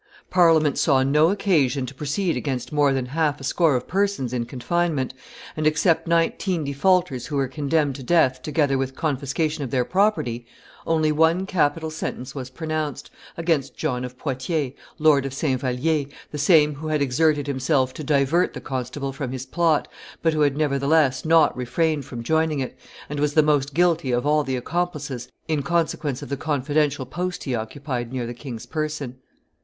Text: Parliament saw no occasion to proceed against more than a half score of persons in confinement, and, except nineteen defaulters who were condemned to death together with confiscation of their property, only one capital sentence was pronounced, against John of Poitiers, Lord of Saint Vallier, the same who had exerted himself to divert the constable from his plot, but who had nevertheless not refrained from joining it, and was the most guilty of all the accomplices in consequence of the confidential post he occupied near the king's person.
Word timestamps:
Parliament 0.31 0.79
saw 0.79 1.03
no 1.03 1.29
occasion 1.29 1.85
to 1.85 1.93
proceed 1.93 2.35
against 2.35 2.71
more 2.71 2.91
than 2.91 3.05
a 3.05 3.09
half 3.09 3.39
score 3.45 3.75
of 3.75 3.87
persons 3.87 4.33
in 4.33 4.45
confinement, 4.47 5.13
and, 5.55 5.67
except 5.67 6.07
nineteen 6.07 6.63
defaulters 6.63 7.27
who 7.27 7.35
were 7.35 7.47
condemned 7.47 7.93
to 7.97 8.01
death 8.01 8.41
together 8.41 8.79
with 8.79 8.95
confiscation 8.95 9.63
of 9.63 9.69
their 9.69 9.85
property, 9.85 10.43
only 10.87 11.11
one 11.11 11.45
capital 11.45 11.91
sentence 11.91 12.33
was 12.33 12.49
pronounced, 12.49 13.11
against 13.37 13.77
John 13.77 14.03
of 14.03 14.17
Poitiers, 14.17 14.73
Lord 14.97 15.23
of 15.23 15.35
Saint 15.35 15.61
Vallier, 15.61 16.07
the 16.31 16.39
same 16.39 16.73
who 16.73 16.87
had 16.87 17.03
exerted 17.03 17.45
himself 17.45 17.93
to 17.93 18.03
divert 18.03 18.53
the 18.55 18.59
constable 18.59 19.13
from 19.13 19.31
his 19.31 19.45
plot, 19.45 19.87
but 20.23 20.33
who 20.33 20.41
had 20.41 20.57
nevertheless 20.57 21.25
not 21.25 21.55
refrained 21.55 22.05
from 22.05 22.23
joining 22.23 22.59
it, 22.59 22.75
and 23.07 23.19
was 23.19 23.35
the 23.35 23.43
most 23.43 23.75
guilty 23.75 24.09
of 24.11 24.25
all 24.25 24.43
the 24.43 24.55
accomplices 24.55 25.29
in 25.47 25.61
consequence 25.61 26.23
of 26.23 26.29
the 26.29 26.37
confidential 26.37 27.05
post 27.05 27.43
he 27.43 27.53
occupied 27.53 28.11
near 28.11 28.25
the 28.25 28.33
king's 28.33 28.65
person. 28.65 29.17